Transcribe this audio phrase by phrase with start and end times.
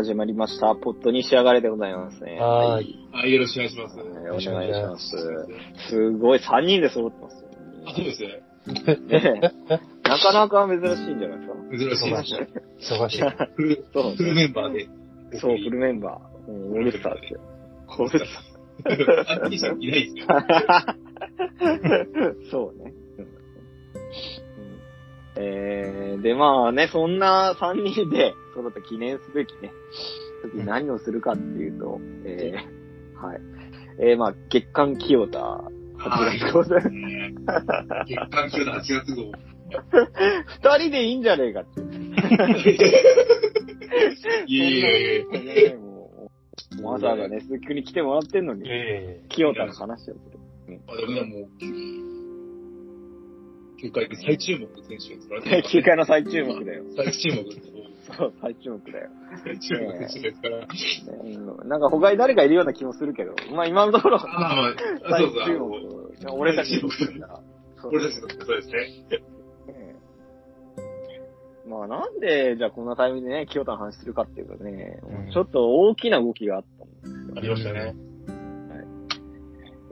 [0.00, 0.74] 始まりました。
[0.74, 2.38] ポットに仕上がれでございますね。
[2.40, 3.08] はーい。
[3.12, 3.98] はい、よろしくお願いします。
[3.98, 5.10] よろしくお願いします。
[5.90, 7.48] すごい、3人で揃ってますよ。
[7.84, 8.40] あ、そうですね。
[10.02, 12.48] なかなか珍しいんじゃないですか珍しいですね。
[12.96, 13.20] 忙しい。
[13.54, 14.88] フル、そうフルメンバーで。
[15.38, 16.50] そう、フルメンバー。
[16.50, 17.40] うんオールスターですよ。
[17.98, 18.24] オールス
[19.42, 20.26] あっちさんいないですよ。
[20.26, 22.50] ター。
[22.50, 22.94] そうね。
[23.18, 23.40] うん
[25.36, 29.72] えー、で、まあね、そんな3人で揃った記念すべきね、
[30.42, 33.40] 時に何をするかっていうと、えー、はい。
[33.98, 35.62] えー、まあ、月間清田8
[36.38, 37.34] 月号で、ね
[38.06, 39.32] 月間級の8月号。
[40.76, 41.90] 二人でいいんじゃねえかっていう。
[44.46, 46.30] いやいやいやそんなねも
[46.82, 50.40] うわざわざね、鈴木くんに来てもらってんのに、え清田の話をする。
[50.86, 51.48] あ、でもね、もう、
[53.80, 55.62] 球界で最注目選手ですからね。
[55.70, 56.84] 球界の最注目だよ。
[56.96, 57.79] 最注目です。
[58.16, 59.10] そう、最注目だよ。
[59.44, 60.58] 最注目ですから。
[60.58, 65.66] うんなんか他に誰かいるような気もするけど、まあ今のところ、あ、まあまあ、あ最そうそうあ注の。
[65.66, 65.76] 目。
[66.38, 69.20] 俺たちの俺たちのそうですね。
[69.72, 69.96] ね
[71.66, 77.94] まあなんで、じゃあこんなタイミングでね、清田の話するかっていうとね、うんちょっと大きな動きがあったんありましたね。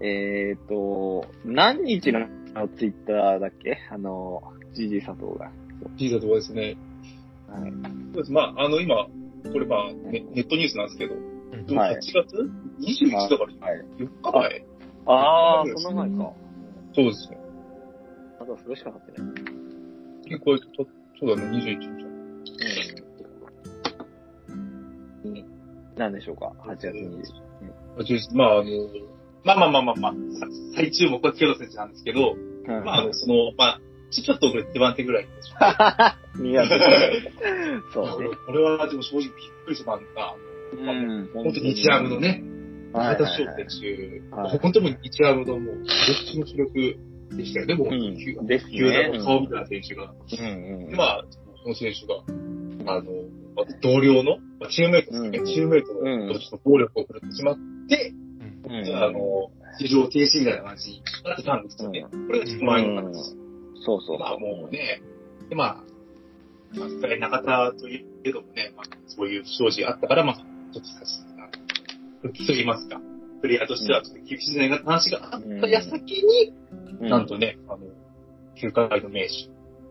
[0.00, 2.28] えっ、と、何日の
[2.76, 3.78] ツイッターだっけ？
[3.90, 5.50] あの、ジジイ佐藤が。
[5.96, 6.76] ピーザとはですね。
[7.48, 7.72] はい。
[8.12, 8.32] そうです。
[8.32, 9.06] まあ、あの、今、
[9.52, 11.14] これまあ、ネネットニュースなんですけど、
[11.70, 13.84] えはい8月 ?21 だから、はい。
[13.98, 14.66] 4日前
[15.06, 16.32] ああ、その前か。
[16.94, 17.38] そうですね。
[18.40, 19.32] あとそれしか貼ってない。
[20.24, 20.86] 結構、と
[21.20, 22.08] そうだね、21日。
[25.24, 25.44] うん。
[25.96, 27.48] 何でしょうか ?8 月20日。
[27.98, 28.70] あちょまあ、あの、
[29.44, 36.42] まあまあまあまあまあ、さ最注目は清田選手なんですけど、うんまあ、あの、その、まあ、ちちょっと遅れて番手ぐらいでしょ。
[36.42, 37.42] 似合ってる
[37.92, 38.28] そうね。
[38.46, 39.32] これはでも正直びっ
[39.66, 41.30] くりしたのうん。
[41.34, 42.42] 本当に日ハムのね、
[42.92, 43.66] はい前田翔選
[44.30, 45.86] 手、はい本当に日ハムのもう、どっ
[46.30, 46.96] ちの主力
[47.36, 50.12] でしたよね、もう、うん球団の顔みたいな選手が。
[50.12, 50.88] うんうん。
[50.88, 51.24] で、まあ、
[51.62, 52.22] この選手が、
[52.92, 53.12] あの、
[53.54, 57.56] まあ同僚の、まあチームメイトですね、うんチームメイトうんのちょっと暴力を振るってしまっ
[57.88, 58.12] て、
[58.94, 62.06] あ、あの、非常停止みたいな感じになってたんですよね。
[62.10, 63.47] これがちょっと前の話。
[63.84, 64.18] そうそう。
[64.18, 65.02] まあもうね、
[65.48, 65.84] でまあ、
[66.76, 71.28] まあ、中田といえどもね、まあ、そういう不祥事があったから、まあ、ちょっと差し、
[72.22, 73.00] 復帰と言いますか、
[73.40, 76.52] プレイヤーとしてはちょっと厳しいんじゃないかって話があった矢先に、
[77.00, 77.08] うん。
[77.08, 77.78] なんとね、あの、
[78.60, 79.28] 球界の名手、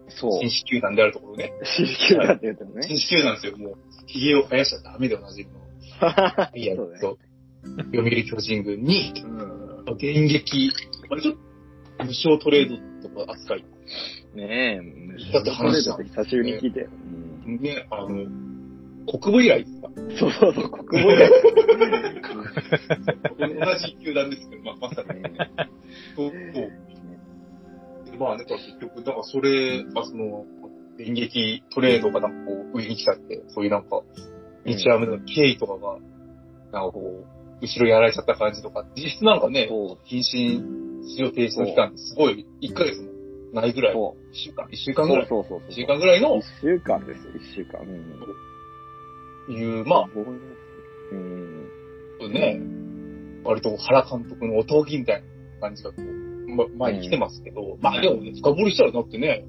[0.10, 0.32] そう。
[0.40, 2.88] 新種球団であるところね、新球団って言ってもね。
[2.88, 3.76] 新種球団ですよ、もう、
[4.08, 5.60] 髭を生やしちゃダメでおなじみの、
[6.56, 7.18] いや、そうそう、
[7.64, 9.98] 読売巨人軍に、うん。
[9.98, 10.72] 電撃、
[11.10, 13.66] まあ、ちょっと、無償トレードとか扱い、
[14.36, 14.82] ね
[15.30, 16.90] え、だって話だって久しぶりに聞いたよ。
[17.46, 18.08] うんね、あの、
[19.20, 19.90] 国母以来ですか？
[20.20, 21.30] そうそうそう、国語で。
[23.40, 25.08] 同じ球団ですけど、まあ、まさに。
[26.16, 28.12] そう、そう。
[28.12, 30.46] でまあね、結局、だからそれがその、
[30.98, 34.02] 電撃トレードがなんかこう、上に来ちゃって、そういうなんか、
[34.66, 35.94] 日ハムの経緯とかが、
[36.72, 37.26] なんかこう、
[37.62, 44.96] 後ろにやられちゃった感じとか、実質なんかね、そう謹慎使用停止の期間ってすごい、1ヶ月もないぐらい、1そ週間、1週う。
[44.96, 45.70] 間ぐらい、そうそうそう。
[45.70, 46.38] 1週間ぐらいの？
[46.38, 47.82] 一、週間ですよ、一週間。
[47.82, 47.86] う
[49.52, 49.54] ん。
[49.54, 50.10] いう、まあ、
[51.12, 52.34] うん。
[52.34, 52.60] ね、
[53.46, 55.24] 割と原監督のおとぎみたい
[55.62, 59.46] な感じがこう、ま、前に来てますけど、まあでもね、深掘りしたらなくてね、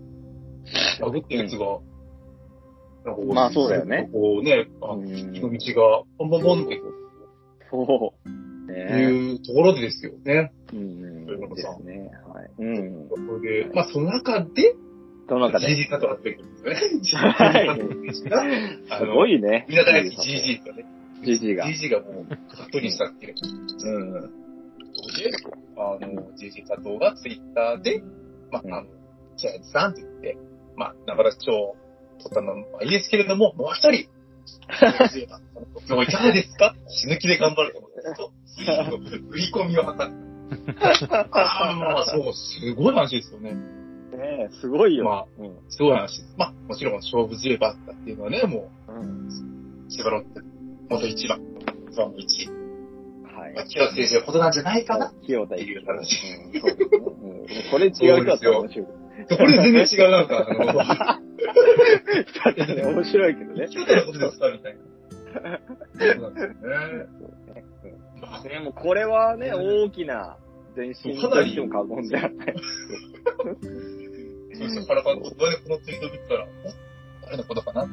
[1.01, 1.81] 殴ってるやつが、
[3.05, 4.09] なんまあそうだよね。
[4.13, 6.81] こうね、あうん日の道が、ポンポンポンって
[7.71, 8.38] そう。
[8.87, 10.53] ねいうところでですよね。
[10.73, 10.77] え。
[10.77, 11.27] うん。
[11.27, 12.11] ですね。
[12.27, 12.51] はい。
[12.59, 13.09] うん。
[13.09, 14.75] それで、まあその中で、
[15.29, 15.67] その中で。
[15.69, 16.53] GG カットが出てくるん
[17.03, 17.21] ですね。
[17.21, 17.69] はい
[18.91, 19.37] あすごい。
[19.39, 19.67] いね。
[19.69, 20.85] みんな大好き GG ですよね。
[21.25, 23.35] GG が GG がもう、カットにしたっていう。
[23.85, 24.13] うん。
[24.13, 24.29] で、
[25.77, 28.03] あの、GG 佐藤がツイッターで、
[28.51, 28.89] まあ、あの、
[29.37, 30.39] ジャイアンツさんって言って、
[30.77, 31.77] まあ、中田賞を
[32.19, 34.09] 取ったのは、いいですけれども、もう一人、
[35.89, 36.75] 今日 いかがですか？
[36.89, 39.01] 死ぬ気で頑張ると思う。
[39.01, 40.29] んですと、売り込みを図って。
[41.11, 43.53] ああ、まあ、そう、すごい話ですよね。
[43.53, 45.05] ねえ、すごいよ。
[45.05, 45.45] まあ、う。
[45.45, 45.57] ん。
[45.69, 46.35] すごい話です。
[46.37, 48.17] まあ、もちろん勝負強いバッターっていう。
[48.17, 48.93] のはね、もう。
[48.93, 48.99] う。
[48.99, 49.29] ん。
[49.29, 50.41] う、千葉ロッテ、
[50.89, 51.41] 元一番、
[51.91, 52.49] 一番の一位。
[52.49, 53.65] はいまあ、。
[53.67, 55.13] 清田選手のことなんじゃないかな。
[55.25, 55.85] 清田っていう。
[55.87, 56.17] 話
[56.55, 56.59] う。
[56.59, 56.77] んそう。
[56.77, 56.99] ですね
[57.63, 57.69] う。
[57.69, 57.93] んこれ違う。
[57.93, 58.87] 人だったら面白い。
[58.87, 61.21] これ全然違う、なんか、あの、だ
[62.51, 63.69] ってね、面白いけどね。
[63.69, 64.81] 清田のことですかみたいな。
[65.39, 67.07] そうなんですよね。
[68.21, 70.37] まあでもこれはね、大きな
[70.77, 72.55] 前進と言っても過言ではない。
[74.55, 76.49] そうですよ、原監督がね、このツイートを見たら、お
[77.27, 77.89] 誰のことかな？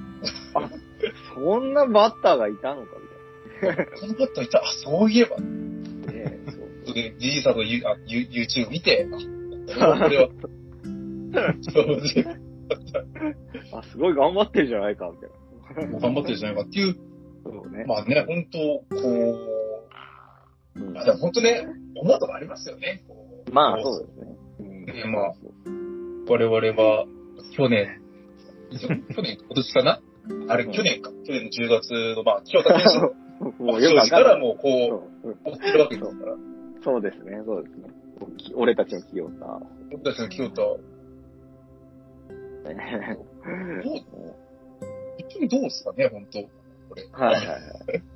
[1.36, 5.38] そんなバッターがいたのかこのバッターいた、あ、そういえば。
[5.38, 6.30] みたいな。
[6.30, 6.40] ね
[6.86, 9.08] そうで、じじさんの YouTube 見て、
[9.80, 10.30] あ、これは、
[11.62, 12.00] そう
[13.74, 16.00] あ、すごい頑張ってるじゃないか、みたいな。
[16.00, 16.96] 頑張ってるじゃないかっていう、
[17.46, 17.86] そうね。
[17.86, 19.02] まあね、本当こ
[20.76, 21.66] うまあでも本当ね、
[21.96, 23.04] 思うとこありますよね。
[23.52, 24.36] まあ、そうですね。
[24.60, 25.34] うんねまあ
[26.28, 27.06] 我々は、
[27.56, 28.02] 去年、
[28.72, 28.88] 去
[29.22, 30.02] 年、今年かな？
[30.50, 31.12] あれ、うん去年か？
[31.24, 33.14] 去年の10月の、まあ、清田選手の
[33.60, 36.36] もうよくわかからんもう、こそう追ってるわけですから。
[36.84, 37.94] そうですね、そうですね。
[38.56, 39.60] 俺たちの企業さ。
[39.92, 40.62] 僕たちの清田、
[42.74, 43.18] ね
[43.84, 44.06] どう、本
[45.32, 46.50] 当にどうですかね、本当？
[46.90, 47.04] これ。
[47.12, 47.60] はいはいはい。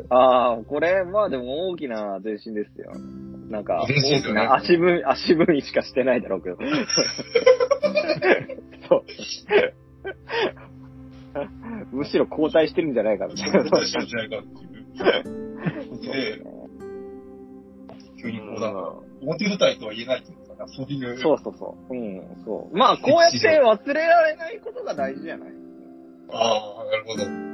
[0.10, 2.92] ああ、これ、まあでも大きな前進ですよ。
[3.50, 6.58] なんか、大きな足踏み、 足踏みしかしてないだろうけど。
[8.88, 9.04] そう。
[11.92, 13.64] むしろ後退してるんじゃないかみたいな。
[13.64, 16.02] 僕たちのじゃないかっていう。
[16.02, 16.42] で、
[18.22, 21.18] 急にこう、なんか、表舞台とは言えないというか、そういう。
[21.18, 21.94] そうそうそう。
[21.96, 22.78] うん、そう。
[22.78, 25.50] まあ、こうやって忘れられないことが大事じゃない？
[26.32, 27.49] ああ、なるほど。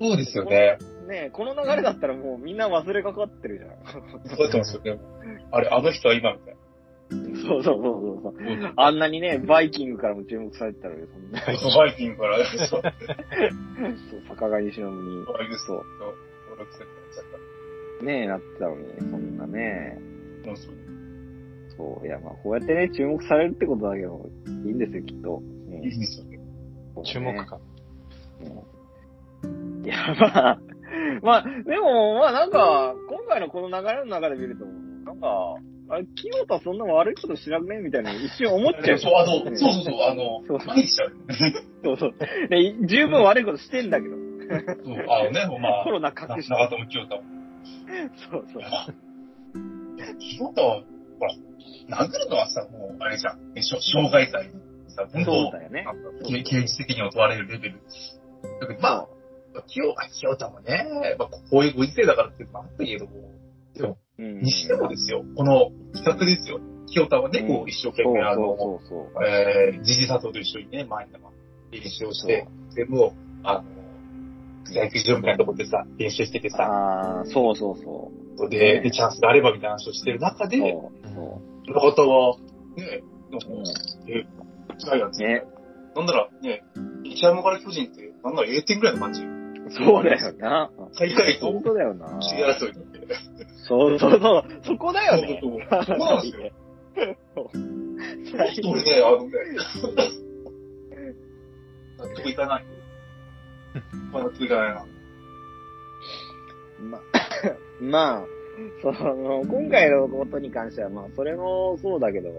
[0.00, 0.78] そうですよね。
[1.08, 4.28] ねえ、この流れだったらもうみんな忘れかかってるじゃん。
[4.28, 5.00] そうなってますよね。
[5.50, 6.56] あれ、あの人は今みたい
[7.10, 8.56] そうそうそうそう。
[8.56, 8.72] な。
[8.76, 11.40] あんなにね、バイキングからも注目されてたのに、そんな。
[11.58, 12.82] そうバイキングから、 そう、そう、
[14.28, 14.72] 坂上忍に。
[14.72, 15.44] そ登
[16.58, 17.18] 録されてまし
[18.00, 18.04] た。
[18.04, 19.98] ねえ、なってたのに、そんなね。
[20.46, 20.56] ら。
[20.56, 20.74] そう
[21.76, 25.36] そう、いや、まあ、こうやってね、注目されるってことだけど、いいんですよ、きっと。
[25.36, 25.54] うん
[25.84, 26.38] いいですよね。
[27.04, 27.60] 注目か。
[29.84, 30.58] いや、まあ、
[31.22, 35.56] まあ、でも、まあなんか、今回のこの流れの中で見ると、なんか、
[35.90, 38.98] あれ、清田そんな悪いことしなくねみたいな一瞬思っちゃう。
[38.98, 41.16] そう、あの、そうそうそう、あのそう、毎日ある。
[41.84, 42.14] そうそう。
[42.48, 44.16] で、十分悪いことしてんだけど。
[44.16, 46.54] そう、あのね、まあコ、ロナ隠して。
[46.54, 47.22] 長友清田も。
[48.30, 48.62] そうそう。
[50.18, 50.82] 清田は、
[51.18, 51.34] ほら、
[52.06, 53.38] 殴るのはさ、もう、あれじゃん。
[53.54, 54.50] えしょ傷害罪
[54.88, 55.86] さ、本当そうだよね。
[56.26, 57.80] 刑刑事責任を問われるレベル。
[58.60, 59.08] だけど、まあ、
[59.62, 63.12] 清あ清田もね、まあ、こういうご時世だからってなんだけども、
[63.74, 64.22] でも、う。
[64.22, 64.40] ん。
[64.40, 66.60] にしてもですよ、この企画ですよ。
[66.86, 71.12] 清田はね、こう、一生懸命、あの、そうそうそうえー、ジジ佐藤と一緒にね、前に
[71.72, 73.12] 練習をして、でもう、
[73.42, 73.64] あの、
[74.64, 78.10] 草野球場みたいなところでさ、練習しててさ、ああ、そうそうそ
[78.46, 78.48] う。
[78.48, 81.06] で、でチャンスがあればみたいな話をしてる中で、そう。
[81.10, 82.36] そこの方は、
[82.76, 83.46] ね、なんか
[84.08, 84.26] え、
[84.78, 85.44] ジャイアンツ、ね。
[85.96, 86.64] なんならね、
[87.04, 89.22] 日山から巨人って、なんなら A 点ぐらいの感じ。
[89.70, 90.70] そうだよな。
[90.92, 92.18] 最下位と本当だよな。
[92.20, 93.46] 知り争いになって。
[93.66, 94.44] そうそうそう。
[94.64, 95.40] そこだよね。
[95.42, 96.50] そうそうそうなんですよ。
[98.36, 99.38] 最ちょっと俺ね、あのね、
[101.98, 102.64] 納得いかない。
[104.12, 104.86] まあ納得いかないな。
[106.80, 107.00] ま、
[107.80, 108.26] まあ、
[108.82, 112.30] その、今回のことに関しては、まあ、それもそうだけど、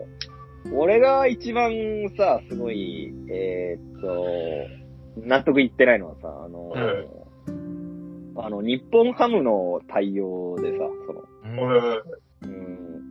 [0.74, 1.72] 俺が一番
[2.18, 4.26] さ、すごい、えーっと、
[5.18, 6.74] 納得いってないのはさ、あの、
[8.38, 11.22] あの、日本ハムの対応でさ、その、
[12.44, 13.02] うん。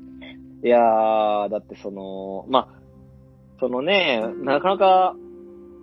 [0.62, 2.78] いやー、だってその、まあ、
[3.60, 5.16] そのね、なかなか、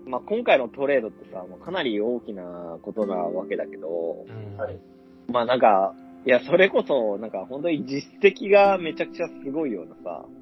[0.06, 4.58] まあ、今回のトレードってさ、もうかなり大きなことなわけだけど、うん。
[4.58, 4.80] はい。
[5.28, 5.94] まあなんか、
[6.26, 10.41] いや、それこそ、なんか本当に実績がめちゃくちゃすごいようなさ、うん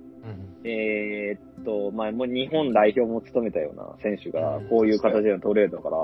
[0.63, 5.97] えーっと、まあもう日本代表も務めたような選手がうんこういう形でのトレードだから、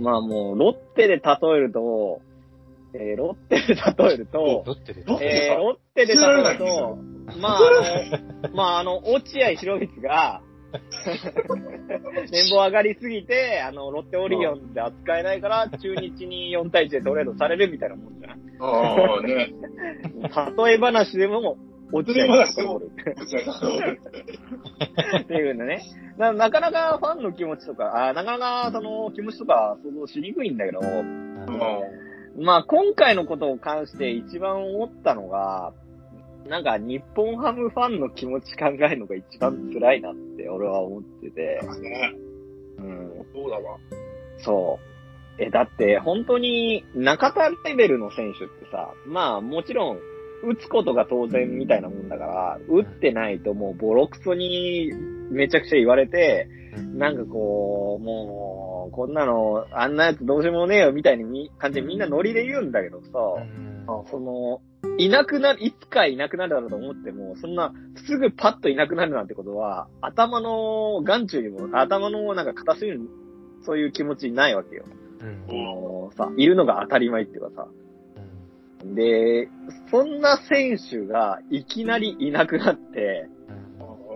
[0.00, 1.20] まあもうロッテで例
[1.56, 2.20] えると、
[2.94, 5.02] えーロッテで例えると、ロッテで？
[5.20, 6.98] えーロッテで例えると、
[7.40, 10.42] まああの、まああの、落合博光が、
[12.30, 18.38] 年俸上がりすぎて、あの、ロッテオリオンで扱えないから、中日に4対1でトレードされるみたいなもんじゃん。
[18.60, 19.54] ああ、ね。
[20.66, 21.56] 例え話でも、
[21.92, 22.90] 落合が残る。
[25.22, 25.82] っていうのね。
[26.18, 30.80] ななかなかファンの気持ちとか、あなかなかその気持ちとか想像しにくいんだけど、
[32.40, 35.72] まあ今回のことを関して一番思ったのが、
[36.46, 42.14] なんか日本ハムファンの気持ち考えるのが一番辛いなって俺は思ってて、ね。
[42.78, 43.78] うん、そうだわ。
[44.38, 44.78] そ
[45.38, 45.42] う。
[45.42, 49.98] え、だって本当に中田レベルの選手ってさ、まあもちろん
[50.44, 54.92] 打つことが当然みたいなもんだから、打ってないともうボロクソに
[55.30, 56.48] めちゃくちゃ言われて、
[56.94, 63.68] なんかこう、もう、こんなの、あんなやつどうしようもねえよみたいにみ感じでみんなノリで言うんだけどさ、うん
[64.10, 64.60] その、
[64.98, 67.72] いなくなる、いつかいなくなるだろうと思っても、そんな、
[68.06, 73.08] すぐパッといなくなるなんてことは、頭の眼中にも、頭のなんか片隅に、
[73.62, 74.84] そういう気持ちないわけよ。
[75.20, 77.68] うんさ、いるのが当たり前っていうかさ。
[78.84, 79.48] で、
[79.90, 83.28] そんな選手がいきなりいなくなって、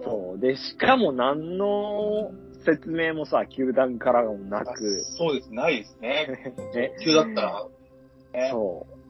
[0.05, 0.41] そう。
[0.41, 2.33] で、しかも何の
[2.65, 6.55] 説明もさ、球団からもなく、そうです、ないですね。
[6.75, 7.67] ね、急だったら。
[8.33, 9.03] ねそう。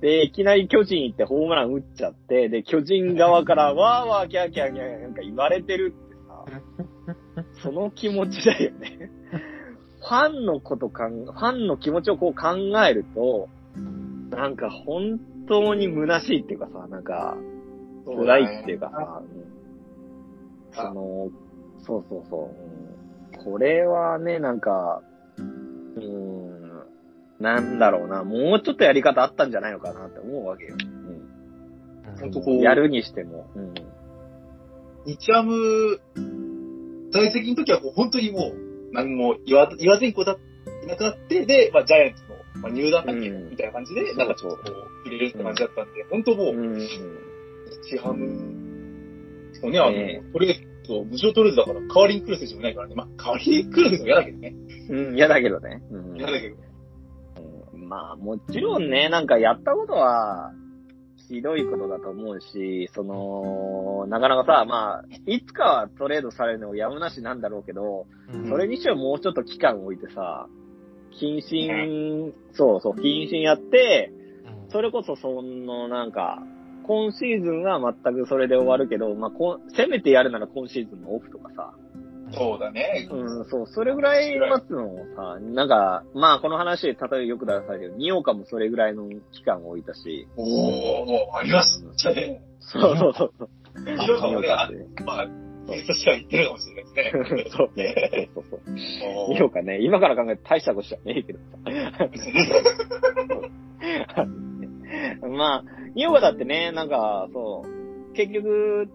[0.00, 9.10] で、いきなり巨人行ってホームラン打っちゃって、で、巨人側から わーわーキャーキャーキャーなんか言われてるってさ、その気持ちだよね。
[10.00, 13.48] ファンのことかん、ファンの気持ちをこう考えると、
[14.30, 17.36] なんか本当に虚しいっていうかさ、なんか、
[18.06, 19.50] 辛いっていうかさ、うん
[20.72, 21.30] その、
[21.84, 22.80] そうそうそう、うん
[23.44, 25.02] これはね、なんか、
[25.38, 26.84] うーん、
[27.38, 30.76] なんだろうな、もうちょっとやり方あったんじゃないのかなって思うわけよ。
[32.20, 33.46] 本当こう、やるにしても。
[33.54, 33.74] うん。
[35.06, 36.00] 日ハム、
[37.12, 40.36] 在籍の時はもう本当にもう、何も言わ言わずにこうだ、
[40.82, 46.78] いなくなって、で、まあ、ジャイアンツの、まあ、入団だっけ、うんみたいな感じで、なんかちょっとこう、入れるって感じだったんで、本当もう、うん。
[46.78, 48.26] 日ハム、
[49.60, 52.94] そうね、あの、ねトレード、無償トレードだから、代わりに来る選手もいないからね。
[52.94, 54.54] まあ、代わりに来る選手も嫌だけどね。
[54.88, 55.82] うん、嫌だけどね。
[55.90, 56.56] うん嫌だけど。
[56.56, 56.70] うん
[57.88, 60.52] まあ、もちろんね、なんかやったことは、
[61.28, 68.06] ひどいことだと思うし、その、なかなかさ、まあ、いつかはトレードされるのもやむなしなんだろうけど、
[68.48, 70.48] それにしてはもうちょっと期間を置いてさ、
[71.12, 74.12] 謹慎、そうそう、謹慎やって、
[74.68, 76.42] それこそそのなんか、
[76.84, 81.72] 今シーズンは全くそれで終わるけど、まあ、こんせめてやるなら今シーズンのオフとかさ、
[82.32, 83.08] そうだね。
[83.10, 92.42] うん、そう、それぐらい待つのもさ、なんか、まあこの話、例えばよく出されるけど、ニオカもそれぐらいの期間を置いたし、おー、もうありましたね。
[92.60, 93.48] そうそうそうそう。
[93.84, 94.68] ニオカもねあ
[95.70, 97.44] まあ、警察は言ってるかもしれないですね。
[97.56, 98.30] そうね。
[98.34, 98.70] そうそうそう。
[99.28, 101.56] おーニオカね、今から考えて大したことじゃねえけどさ。
[105.28, 108.88] まあ、ニオカだってね、なんか、そう、結局、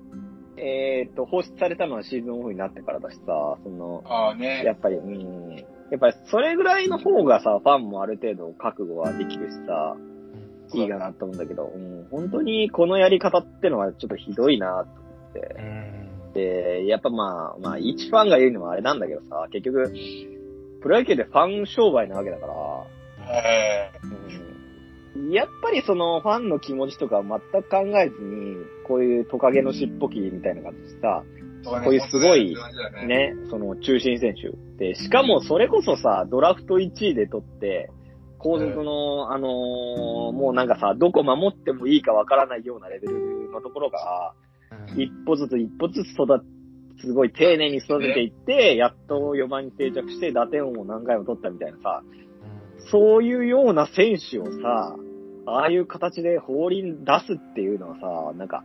[0.57, 4.63] えっ、と、放出されたのはシーズンオフになってからだしさ、その、ああね。
[4.63, 5.55] やっぱり、うん。
[5.91, 9.97] やっぱりそれぐらいの方がさ、ファンもある程度覚悟はできるしさ、
[10.73, 16.04] いいかなと思うんだけど、うん、本当にこのやり方ってのはちょっとひどいなと思って。
[16.35, 19.91] で、やっぱまあ、まあ、一ファンが言うのはあれなんだけどさ、結局、
[20.81, 22.53] プロ野球でファン商売なわけだから、
[23.27, 23.91] え
[25.15, 32.55] うん、やっぱりそのファンの気持ちとか全く考えずに、こういうトカゲの尻尾切りみたいな感じでさ、ーこういうすごい
[33.07, 33.07] ね。
[33.07, 34.51] ね、その中心選手。
[34.77, 37.89] で、しかもそれこそさ、ドラフト1位で取って、
[38.37, 39.51] 後続の、あのー
[40.33, 44.33] もうなんかさ、どこ守ってもいいかわからないようなレベルのところが、
[44.97, 46.25] 一歩ずつ一歩ずつ育
[46.97, 52.03] つ、すごい丁寧に育てていって、やっと4番に定着して打点王を何回も取ったみたいなさ、
[52.91, 54.95] そういうような選手をさ、
[55.47, 57.95] ああいう形で放輪出すっていうのは
[58.31, 58.63] さ、なんか、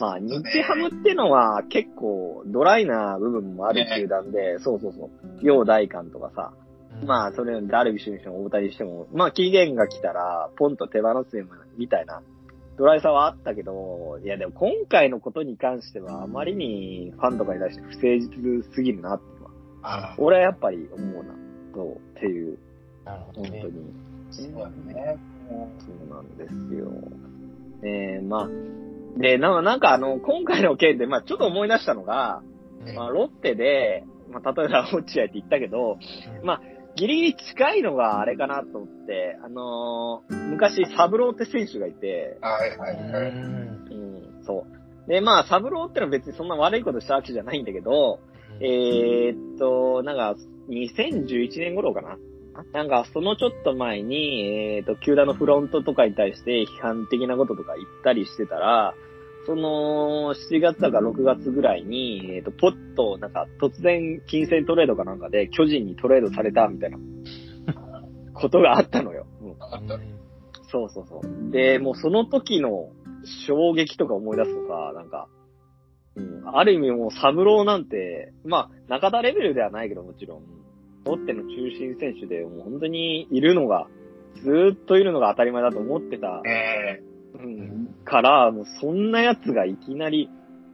[0.00, 6.52] まあ、日ハムってのは結構ドライな部分もある球団で、そうそうそう、陽大館とかさ、
[7.06, 11.36] まあ、それダルビッシュにしても大谷にしても、まあ、期限が来たら、ポンと手放す
[11.78, 12.22] みたいな、
[12.78, 19.38] ドライさはあったけど、いやでも今回のことに関しては、あまりにファンとかに対して不誠実すぎるなって
[20.18, 21.34] 俺はやっぱり思うな、
[21.74, 22.58] そう、っていう、
[23.04, 23.68] なるほどね本当。
[23.68, 24.08] に。
[24.30, 25.16] そうだね。
[25.50, 26.90] もそうなんですよ。
[27.82, 28.48] えー、まあ、
[29.18, 32.42] で、ななんかあの、今回の件で、まあちょっと思い出したのが、
[32.94, 35.98] まあロッテで、まあ例えば落合って言ったけど、
[36.42, 36.60] まあ
[36.98, 43.30] ギリギリ近いのがあれかなと思って、あのー昔サブローって選手がいて、うはいはいはい。
[43.30, 44.66] うん、そ
[45.06, 45.08] う。
[45.08, 48.18] で、まあサブローってのは別にそんな悪いことしたわけじゃないんだけど、
[48.60, 50.36] えーっと、なんか、
[50.68, 52.16] 2011年頃かな？
[52.72, 54.40] なんか、そのちょっと前に、
[54.76, 58.94] えーっと、球団のフロントとかに対して批判的なこととか言ったりしてたら、
[59.48, 66.98] その、7月だか6月ぐらいに、えーっと、ポッと、なんか、突然、金銭トレードかなんかで、巨人にトレードされたみたいな、
[68.34, 69.26] ことがあったのよ。
[69.40, 69.98] うんあった
[70.70, 71.50] そうそうそう。
[71.50, 72.90] で、もうその時の
[73.46, 75.28] 衝撃とか思い出すとさ、なんか、
[76.14, 80.42] うん、ある意味もうサブローなんて、まあ、中田レベルではないけどもちろん、
[81.06, 83.86] ロッテの中心選手でもう本当にいるのが、
[84.42, 87.17] ずーっといるのが当たり前だと思ってた、えうん、
[88.04, 90.30] から、もうそんな奴がいきなり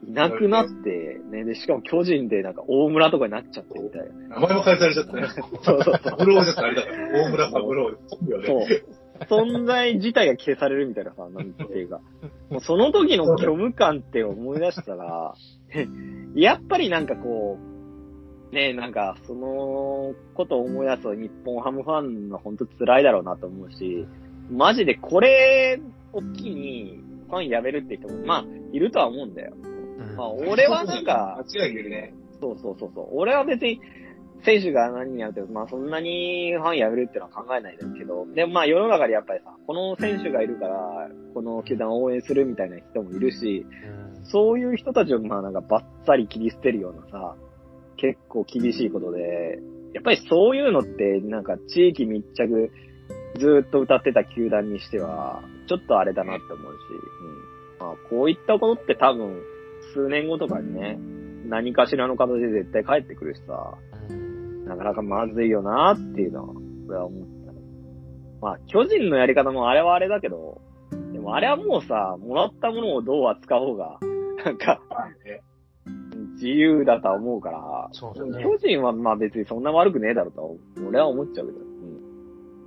[0.06, 4.37] いなくなって、ね、で、しかも巨人でなんか大村とかになっちゃってみたいな。
[4.37, 5.28] ー、名前も変えされちゃったね。
[5.62, 7.25] そうそうサブローです、あれだから。
[7.25, 8.83] 大村サブローそうね。。
[9.30, 12.00] 存在自体が消されるみたいなさ、なんていうか。
[12.50, 15.35] もうその時の虚無感って思い出したら、
[16.35, 17.59] やっぱりなんかこ
[18.50, 24.06] う、ねなんか、そのことを思い出すと日本ハムファンは本当辛いだろうなと思うし、
[24.50, 25.80] マジでこれ
[26.14, 29.54] を機にファンやめるって人も、まあ、いるとは思うんだよ。
[29.56, 32.14] うんまあ、俺はなんか、間違いないけどね。
[32.40, 33.09] そうそうそうそう。
[33.12, 33.80] 俺は別に、
[34.44, 43.64] 選手が何やるって、まあそんなにファンやめるっていうのは考えないですけど、でもまあ世の中でやっぱりさ、この選手がいるから、この球団を応援するみたいな人もいるし、
[43.99, 47.37] うんそういう人たちをまあなんかバッサリ切り捨てるようなさ、
[47.97, 49.59] 結構厳しいことで、
[49.92, 52.71] やっぱりそういうのってなんか地域密着
[53.38, 56.78] ずーっと歌ってた球団にしては、ちょっとあれだなって思うし、
[57.80, 57.87] うん。
[57.87, 59.42] まあこういったことって多分
[59.94, 60.99] 数年後とかにね、
[61.47, 63.78] 何かしらの形で絶対帰ってくるしさ、
[64.11, 66.54] うんなかなかまずいよなっていうのは、
[66.88, 67.59] 俺は思ったね。
[68.40, 70.61] まあ、巨人のやり方もあれはあれだけど、
[71.12, 73.99] でもあれはもうさ、もらったものをどう扱おうが、
[74.44, 74.80] なんか、
[76.35, 81.59] 自由だとは思うから、ね巨人はまあ別にそんな悪くねえだろうとは、俺は思っちゃうけど。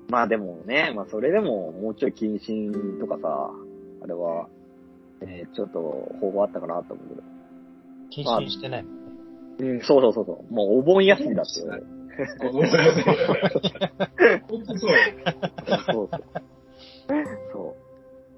[0.08, 3.52] うん、まあでもね、まあそれでももうちょい謹慎とかさ、
[4.04, 4.48] あれは、
[5.22, 5.80] えーちょっと
[6.22, 7.22] 方法あったかなと思うけど。
[8.10, 9.02] 謹慎してないもんね。
[9.60, 10.54] うん、そうそうそうそう。
[10.54, 11.88] もうお盆休みだって言われる。
[12.40, 14.44] 子供がね。
[14.50, 14.98] 本当そうよ。
[15.68, 16.24] そうそう。
[17.54, 17.76] そ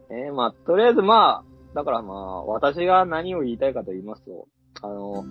[0.09, 0.13] う。
[0.13, 4.47] えーまあ、とりあえずまあ、だからまあ、私が何を言いたいかと言いますと、
[4.81, 5.23] あの、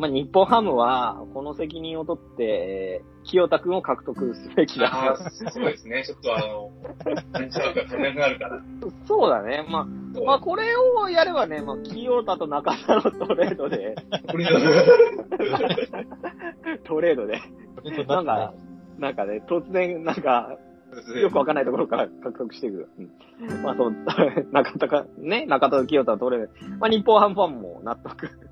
[0.00, 5.12] まあ、日本ハムは、この責任を取って、えー清田くんを獲得すべきあだ。
[5.12, 5.16] あ、
[5.52, 6.02] そうですね。
[6.06, 6.70] ちょっとあの、
[7.32, 8.62] 何ちゃうか足りなくなるから。
[9.06, 9.64] そうだね。
[9.68, 9.84] まあ、
[10.24, 13.94] まあ、これをやればね、まあ、清田と中田のトレードで、
[16.84, 17.40] トレードで、
[18.06, 18.54] なんか
[18.98, 20.56] なんかね、突然、なんか、
[21.22, 22.88] よくわかんないところから獲得していく。
[23.38, 23.94] うん、まあそう、
[24.52, 26.50] 中田か、ね、中田と清田は取れる。
[26.78, 28.49] まあ日本ハムファンも納得。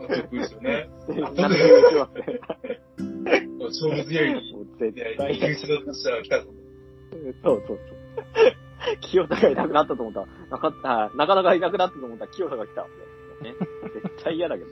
[0.00, 0.88] 納得ですよね。
[3.70, 4.66] 勝負強いに。
[4.78, 5.40] 絶対。
[5.40, 6.50] 優勝としたら来たぞ。
[7.42, 8.00] そうそうそう。
[9.02, 12.82] 清田がいなくなったと思ったら、中田、中田がいなくなったと思ったら清田が来た。
[12.82, 13.54] ね。
[13.94, 14.70] 絶対嫌だけど。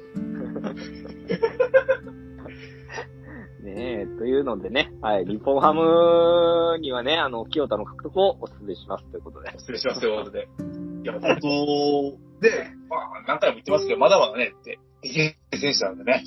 [3.62, 9.50] ねえ、というのでね、はい、日本ハムにはね、あの、清田の獲得をお勧めしますということで。
[9.58, 10.68] 失礼しますよ、ということで。
[11.02, 16.24] いや、本当 で、まあ、何回も言ってますけど、まだまだね、って、できる選手なんでね。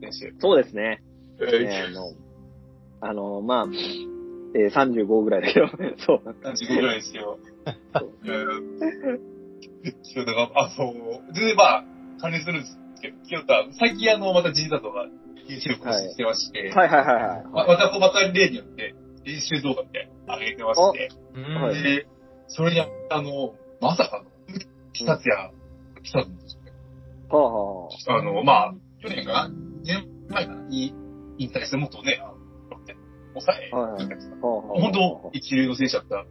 [0.00, 0.40] 選手。
[0.40, 1.02] そうですね。
[1.40, 2.12] えねあの、
[3.00, 3.66] あの、まあ、
[4.54, 6.36] えー、35ぐらいだけど、 そう。
[6.42, 7.38] 35ぐらいですけど。
[7.94, 10.94] そうえー、清田が、あ、そう、
[11.32, 11.84] 全然まあ、
[12.20, 15.06] 関連するんですけど、清田、最近あの、また事実だとか、
[15.48, 17.44] YouTube 更新してまして、はいはいはいはい。
[17.44, 21.10] ままたこう、また例によって、練習動画って上げてまして、
[21.82, 22.06] で、
[22.48, 24.30] それに、あの、まさかの、
[24.92, 25.52] 北津谷
[26.02, 26.47] 来たんです。
[27.28, 27.52] はあ
[27.84, 29.52] はあの、まあ、去年かな ?2
[29.84, 30.62] 年前かな？
[30.68, 30.94] に
[31.38, 32.34] 引退して元ね、あの、
[32.70, 32.96] ロッテ
[33.34, 36.24] 抑え、はいはい本当、一流の選手だった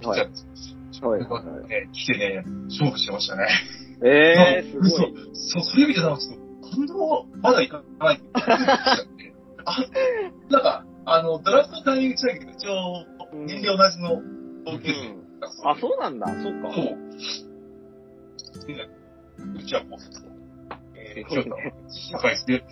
[0.00, 0.44] ピッチャーです。
[0.46, 3.48] はいそれがね、来てね、勝負してましたね。
[4.04, 5.14] ええー、嘘い。
[5.32, 8.20] そう、そういう意味では、ちょっと、感動、まだいかない。
[8.32, 9.76] あ、
[10.50, 14.22] なんか、あの、ドラフトのタイミング違うけど、一応、年齢同じの
[14.64, 15.24] 同級生うん
[15.64, 16.26] あ、そうなんだ。
[16.26, 16.72] そっか。
[16.72, 16.98] そう。
[19.38, 19.98] で、うちはこう、
[20.96, 21.50] えー、清田、
[22.12, 22.64] 高いですね。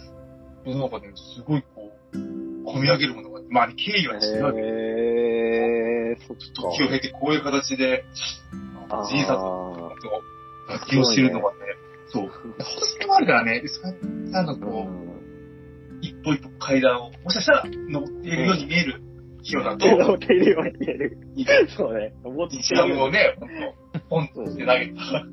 [0.65, 6.45] その中で、すごいこう、込み上げるものがまあ、経緯は違うけえー、そっか。
[6.73, 8.05] 時を経てこういう形で、
[8.89, 9.93] あーじいさんと、
[10.69, 11.59] 楽器を知るのがね、
[12.09, 12.31] そう。
[12.59, 13.63] 星もあるからね、
[14.31, 16.01] なんかうこう、ん。
[16.01, 19.03] 一歩一歩階段を、もしかしたら登っているように見える
[19.43, 21.19] 清田と、手を手るように見える。
[21.77, 22.13] そうね。
[22.51, 23.37] 一段をね、
[24.09, 25.27] ほんと、ポンとして投げた。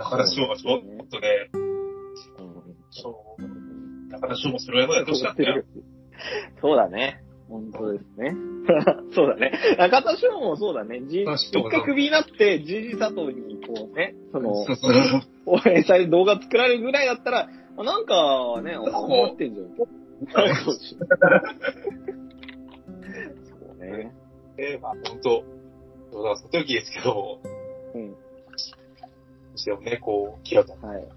[0.00, 1.50] 中田翔がちょっとね、
[2.90, 5.62] そう、中田翔もそれまでどうしたってよ。
[6.62, 7.22] そうだね。
[7.50, 8.34] 本当ですね。
[9.14, 9.52] そうだね。
[9.76, 11.02] 中田翔もそうだね。
[11.06, 14.92] じ一回クビになって、ジジ佐藤にこうね、そのそ、うそう。
[15.46, 19.76] 応援される動画作られるぐらいだったら、あなんかね、思ってんじゃん。
[19.76, 19.86] そ
[23.78, 24.12] うね。
[24.56, 25.44] えー、まあ本当、
[26.12, 27.40] そうだ、その時ですけど、
[27.94, 28.14] うん。
[29.60, 31.08] してもね、こう、清田、はい。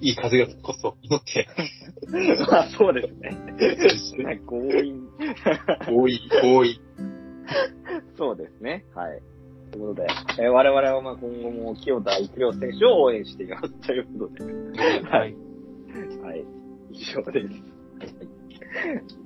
[0.00, 1.48] いい風がこそ祈って、
[2.50, 4.40] まあそうですね。
[4.46, 5.08] 強引。
[5.88, 6.80] 多い、多い。
[8.18, 8.84] そうですね。
[8.94, 9.22] はい。
[9.72, 10.06] ということで、
[10.38, 14.44] えー我々はまあ今後も清田育良選手を応援していますということで。
[15.08, 15.34] はい。
[16.22, 16.44] はい。
[16.92, 17.46] 以上です。
[17.48, 17.54] は
[19.22, 19.25] い